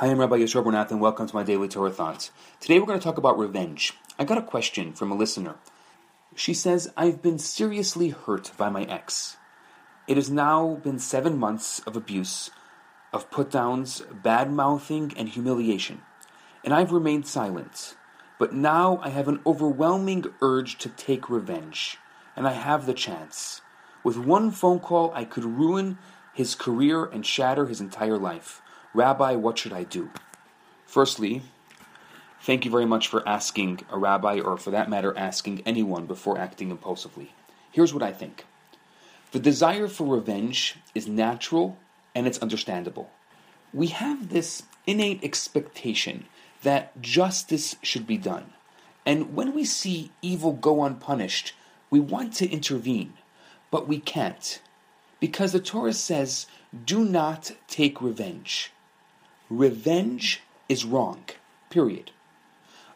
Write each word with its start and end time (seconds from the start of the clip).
Hi, 0.00 0.06
I'm 0.06 0.20
Rabbi 0.20 0.36
Yisrael 0.36 0.62
Bernath, 0.62 0.92
and 0.92 1.00
welcome 1.00 1.26
to 1.26 1.34
my 1.34 1.42
daily 1.42 1.66
Torah 1.66 1.90
thoughts. 1.90 2.30
Today 2.60 2.78
we're 2.78 2.86
going 2.86 3.00
to 3.00 3.02
talk 3.02 3.18
about 3.18 3.36
revenge. 3.36 3.94
I 4.16 4.24
got 4.24 4.38
a 4.38 4.42
question 4.42 4.92
from 4.92 5.10
a 5.10 5.16
listener. 5.16 5.56
She 6.36 6.54
says, 6.54 6.92
I've 6.96 7.20
been 7.20 7.40
seriously 7.40 8.10
hurt 8.10 8.52
by 8.56 8.70
my 8.70 8.84
ex. 8.84 9.38
It 10.06 10.16
has 10.16 10.30
now 10.30 10.76
been 10.84 11.00
seven 11.00 11.36
months 11.36 11.80
of 11.80 11.96
abuse, 11.96 12.52
of 13.12 13.28
put 13.32 13.50
downs, 13.50 14.04
bad 14.22 14.52
mouthing, 14.52 15.14
and 15.16 15.28
humiliation, 15.28 16.02
and 16.62 16.72
I've 16.72 16.92
remained 16.92 17.26
silent. 17.26 17.96
But 18.38 18.52
now 18.52 19.00
I 19.02 19.08
have 19.08 19.26
an 19.26 19.40
overwhelming 19.44 20.26
urge 20.40 20.78
to 20.78 20.90
take 20.90 21.28
revenge, 21.28 21.98
and 22.36 22.46
I 22.46 22.52
have 22.52 22.86
the 22.86 22.94
chance. 22.94 23.62
With 24.04 24.16
one 24.16 24.52
phone 24.52 24.78
call, 24.78 25.10
I 25.12 25.24
could 25.24 25.44
ruin 25.44 25.98
his 26.32 26.54
career 26.54 27.04
and 27.04 27.26
shatter 27.26 27.66
his 27.66 27.80
entire 27.80 28.16
life. 28.16 28.62
Rabbi, 28.94 29.34
what 29.34 29.58
should 29.58 29.72
I 29.72 29.84
do? 29.84 30.10
Firstly, 30.86 31.42
thank 32.40 32.64
you 32.64 32.70
very 32.70 32.86
much 32.86 33.08
for 33.08 33.26
asking 33.28 33.80
a 33.90 33.98
rabbi, 33.98 34.40
or 34.40 34.56
for 34.56 34.70
that 34.70 34.88
matter, 34.88 35.16
asking 35.16 35.62
anyone 35.66 36.06
before 36.06 36.38
acting 36.38 36.70
impulsively. 36.70 37.32
Here's 37.70 37.92
what 37.92 38.02
I 38.02 38.12
think 38.12 38.44
the 39.30 39.38
desire 39.38 39.88
for 39.88 40.06
revenge 40.06 40.76
is 40.94 41.06
natural 41.06 41.76
and 42.14 42.26
it's 42.26 42.38
understandable. 42.38 43.10
We 43.74 43.88
have 43.88 44.30
this 44.30 44.62
innate 44.86 45.22
expectation 45.22 46.24
that 46.62 47.00
justice 47.02 47.76
should 47.82 48.06
be 48.06 48.16
done. 48.16 48.54
And 49.04 49.34
when 49.34 49.54
we 49.54 49.64
see 49.64 50.10
evil 50.22 50.52
go 50.52 50.82
unpunished, 50.82 51.54
we 51.90 52.00
want 52.00 52.32
to 52.34 52.50
intervene, 52.50 53.14
but 53.70 53.86
we 53.86 53.98
can't. 54.00 54.60
Because 55.20 55.52
the 55.52 55.60
Torah 55.60 55.92
says, 55.92 56.46
do 56.84 57.04
not 57.04 57.52
take 57.68 58.00
revenge. 58.00 58.72
Revenge 59.50 60.42
is 60.68 60.84
wrong, 60.84 61.24
period. 61.70 62.10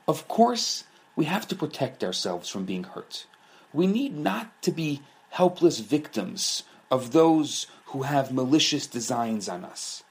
Of 0.07 0.29
course, 0.29 0.85
we 1.17 1.25
have 1.25 1.49
to 1.49 1.57
protect 1.57 2.05
ourselves 2.05 2.49
from 2.49 2.65
being 2.65 2.85
hurt. 2.85 3.27
We 3.73 3.87
need 3.87 4.17
not 4.17 4.61
to 4.63 4.71
be 4.71 5.01
helpless 5.31 5.79
victims 5.79 6.65
of 6.91 7.13
those 7.13 7.67
who 7.87 8.03
have 8.03 8.33
malicious 8.33 8.87
designs 8.87 9.49
on 9.49 9.65
us. 9.65 10.03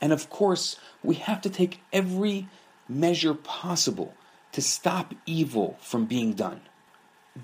And 0.00 0.12
of 0.12 0.28
course, 0.30 0.76
we 1.02 1.14
have 1.16 1.40
to 1.42 1.50
take 1.50 1.80
every 1.92 2.48
measure 2.88 3.34
possible 3.34 4.14
to 4.52 4.60
stop 4.60 5.14
evil 5.26 5.78
from 5.80 6.06
being 6.06 6.32
done. 6.32 6.60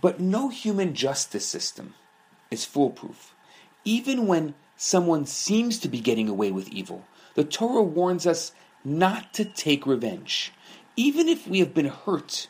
But 0.00 0.20
no 0.20 0.48
human 0.48 0.94
justice 0.94 1.46
system 1.46 1.94
is 2.50 2.64
foolproof. 2.64 3.34
Even 3.84 4.26
when 4.26 4.54
someone 4.76 5.26
seems 5.26 5.78
to 5.78 5.88
be 5.88 6.00
getting 6.00 6.28
away 6.28 6.50
with 6.50 6.68
evil, 6.68 7.04
the 7.34 7.44
Torah 7.44 7.82
warns 7.82 8.26
us 8.26 8.52
not 8.84 9.32
to 9.34 9.44
take 9.44 9.86
revenge. 9.86 10.52
Even 10.96 11.28
if 11.28 11.46
we 11.46 11.60
have 11.60 11.74
been 11.74 11.86
hurt, 11.86 12.48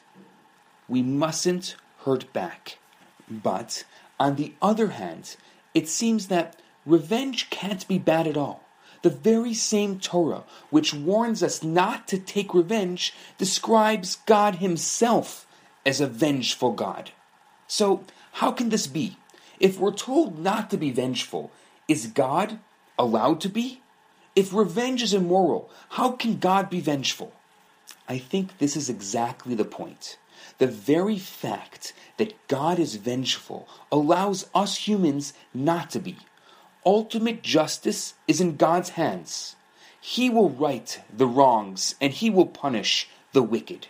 we 0.89 1.03
mustn't 1.03 1.77
hurt 2.05 2.33
back. 2.33 2.78
But 3.28 3.84
on 4.19 4.36
the 4.36 4.55
other 4.61 4.89
hand, 4.89 5.36
it 5.75 5.89
seems 5.89 6.28
that 6.28 6.61
revenge 6.84 7.51
can't 7.51 7.86
be 7.86 7.98
bad 7.98 8.27
at 8.27 8.36
all. 8.36 8.64
The 9.03 9.11
very 9.11 9.55
same 9.55 9.98
Torah 9.98 10.45
which 10.69 10.92
warns 10.92 11.42
us 11.42 11.62
not 11.62 12.06
to 12.08 12.19
take 12.19 12.53
revenge 12.53 13.14
describes 13.39 14.19
God 14.27 14.56
Himself 14.56 15.47
as 15.86 16.01
a 16.01 16.06
vengeful 16.06 16.73
God. 16.73 17.12
So, 17.67 18.05
how 18.33 18.53
can 18.53 18.69
this 18.69 18.86
be? 18.86 19.17
If 19.58 19.78
we're 19.78 19.92
told 19.92 20.39
not 20.39 20.70
to 20.70 20.77
be 20.77 20.91
vengeful, 20.91 21.51
is 21.89 22.06
God 22.06 22.58
allowed 22.98 23.41
to 23.42 23.48
be? 23.48 23.81
If 24.36 24.55
revenge 24.55 25.03
is 25.03 25.12
immoral, 25.12 25.70
how 25.91 26.12
can 26.12 26.39
God 26.39 26.70
be 26.70 26.81
vengeful? 26.81 27.33
I 28.09 28.19
think 28.19 28.59
this 28.59 28.77
is 28.77 28.89
exactly 28.89 29.55
the 29.55 29.64
point. 29.64 30.19
The 30.59 30.67
very 30.67 31.19
fact 31.19 31.92
that 32.17 32.34
God 32.48 32.78
is 32.78 32.97
vengeful 32.97 33.69
allows 33.90 34.48
us 34.55 34.89
humans 34.89 35.33
not 35.52 35.90
to 35.90 35.98
be. 35.98 36.17
Ultimate 36.86 37.42
justice 37.42 38.14
is 38.29 38.40
in 38.40 38.57
God's 38.57 38.90
hands. 38.90 39.57
He 40.01 40.30
will 40.30 40.51
right 40.51 41.01
the 41.13 41.27
wrongs 41.27 41.95
and 42.01 42.13
he 42.13 42.30
will 42.30 42.46
punish 42.46 43.08
the 43.33 43.42
wicked. 43.42 43.89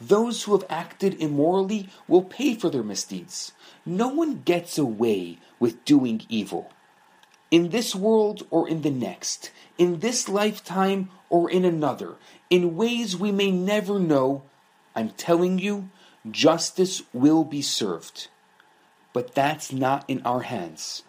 Those 0.00 0.44
who 0.44 0.52
have 0.52 0.66
acted 0.70 1.20
immorally 1.20 1.88
will 2.08 2.22
pay 2.22 2.54
for 2.54 2.70
their 2.70 2.82
misdeeds. 2.82 3.52
No 3.84 4.08
one 4.08 4.42
gets 4.42 4.78
away 4.78 5.38
with 5.58 5.84
doing 5.84 6.22
evil 6.28 6.70
in 7.50 7.70
this 7.70 7.94
world 7.94 8.46
or 8.50 8.68
in 8.68 8.82
the 8.82 8.90
next, 8.90 9.50
in 9.78 10.00
this 10.00 10.28
lifetime 10.28 11.10
or 11.28 11.50
in 11.50 11.64
another, 11.64 12.14
in 12.50 12.76
ways 12.76 13.16
we 13.16 13.32
may 13.32 13.50
never 13.50 13.98
know, 13.98 14.42
I'm 14.94 15.10
telling 15.10 15.58
you, 15.58 15.88
justice 16.30 17.02
will 17.12 17.44
be 17.44 17.62
served. 17.62 18.28
But 19.12 19.34
that's 19.34 19.72
not 19.72 20.04
in 20.08 20.22
our 20.22 20.40
hands. 20.40 21.02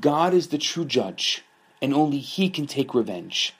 God 0.00 0.34
is 0.34 0.48
the 0.48 0.58
true 0.58 0.84
judge, 0.84 1.44
and 1.80 1.94
only 1.94 2.18
He 2.18 2.50
can 2.50 2.66
take 2.66 2.94
revenge. 2.94 3.54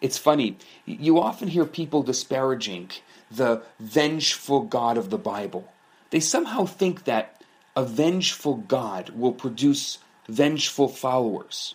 It's 0.00 0.18
funny, 0.18 0.56
you 0.86 1.18
often 1.18 1.48
hear 1.48 1.66
people 1.66 2.02
disparaging 2.02 2.90
the 3.30 3.62
vengeful 3.78 4.62
God 4.62 4.96
of 4.96 5.10
the 5.10 5.18
Bible. 5.18 5.72
They 6.10 6.20
somehow 6.20 6.64
think 6.64 7.04
that 7.04 7.42
a 7.76 7.84
vengeful 7.84 8.56
God 8.56 9.10
will 9.10 9.32
produce 9.32 9.98
vengeful 10.30 10.88
followers. 10.88 11.74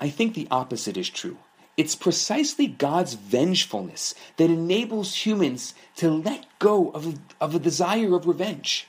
I 0.00 0.08
think 0.08 0.34
the 0.34 0.48
opposite 0.50 0.96
is 0.96 1.08
true. 1.08 1.38
It's 1.76 1.94
precisely 1.94 2.66
God's 2.66 3.14
vengefulness 3.14 4.14
that 4.36 4.50
enables 4.50 5.26
humans 5.26 5.74
to 5.96 6.10
let 6.10 6.46
go 6.58 6.90
of 6.90 7.06
a, 7.06 7.14
of 7.40 7.54
a 7.54 7.58
desire 7.58 8.14
of 8.14 8.26
revenge. 8.26 8.88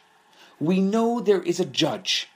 We 0.60 0.82
know 0.82 1.20
there 1.20 1.42
is 1.42 1.60
a 1.60 1.66
judge. 1.66 2.30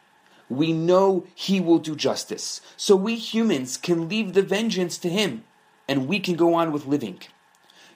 We 0.50 0.72
know 0.72 1.26
he 1.36 1.60
will 1.60 1.80
do 1.80 1.96
justice. 1.96 2.62
So 2.78 2.96
we 2.96 3.16
humans 3.16 3.78
can 3.78 4.08
leave 4.08 4.34
the 4.34 4.42
vengeance 4.42 4.98
to 5.00 5.10
him 5.10 5.44
and 5.88 6.08
we 6.08 6.20
can 6.20 6.36
go 6.36 6.54
on 6.54 6.72
with 6.72 6.86
living. 6.86 7.20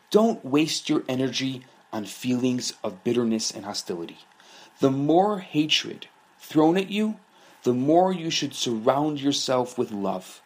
Don't 0.10 0.44
waste 0.44 0.90
your 0.90 1.04
energy 1.08 1.64
on 1.94 2.06
feelings 2.06 2.74
of 2.84 3.04
bitterness 3.04 3.52
and 3.52 3.66
hostility. 3.66 4.20
The 4.80 4.92
more 4.92 5.40
hatred 5.40 6.08
thrown 6.40 6.78
at 6.78 6.90
you, 6.90 7.18
the 7.64 7.74
more 7.74 8.12
you 8.12 8.30
should 8.30 8.54
surround 8.54 9.22
yourself 9.22 9.78
with 9.78 9.92
love. 9.92 10.42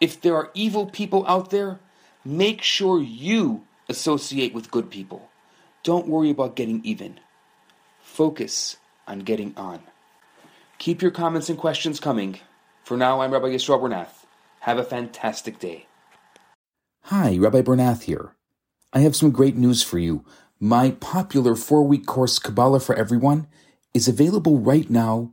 If 0.00 0.20
there 0.20 0.36
are 0.36 0.50
evil 0.54 0.86
people 0.86 1.24
out 1.26 1.50
there, 1.50 1.78
make 2.24 2.62
sure 2.62 3.00
you 3.00 3.64
associate 3.88 4.54
with 4.54 4.70
good 4.70 4.90
people. 4.90 5.30
Don't 5.82 6.08
worry 6.08 6.30
about 6.30 6.56
getting 6.56 6.80
even. 6.84 7.20
Focus 8.00 8.76
on 9.06 9.20
getting 9.20 9.54
on. 9.56 9.80
Keep 10.78 11.02
your 11.02 11.10
comments 11.10 11.48
and 11.48 11.58
questions 11.58 12.00
coming. 12.00 12.40
For 12.82 12.96
now, 12.96 13.20
I'm 13.20 13.32
Rabbi 13.32 13.48
Yisrael 13.48 13.80
Bernath. 13.80 14.26
Have 14.60 14.78
a 14.78 14.84
fantastic 14.84 15.58
day. 15.58 15.86
Hi, 17.06 17.36
Rabbi 17.36 17.62
Bernath 17.62 18.02
here. 18.02 18.34
I 18.92 19.00
have 19.00 19.16
some 19.16 19.30
great 19.30 19.56
news 19.56 19.82
for 19.82 19.98
you. 19.98 20.24
My 20.60 20.92
popular 20.92 21.56
four 21.56 21.82
week 21.82 22.06
course, 22.06 22.38
Kabbalah 22.38 22.80
for 22.80 22.94
Everyone, 22.94 23.46
is 23.94 24.08
available 24.08 24.58
right 24.58 24.88
now 24.88 25.32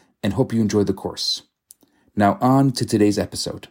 and 0.23 0.33
hope 0.33 0.53
you 0.53 0.61
enjoy 0.61 0.83
the 0.83 0.93
course. 0.93 1.43
Now, 2.15 2.37
on 2.41 2.71
to 2.73 2.85
today's 2.85 3.17
episode. 3.17 3.67